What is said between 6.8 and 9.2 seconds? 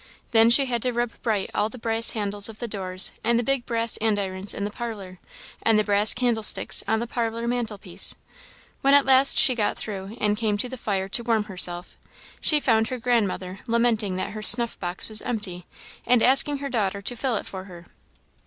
on the parlour mantel piece. When at